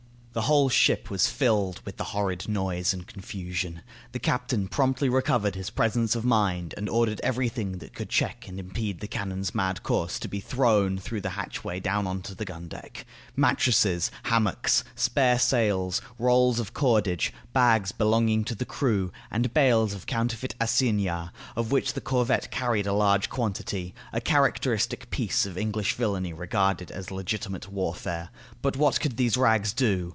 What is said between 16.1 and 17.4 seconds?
rolls of cordage,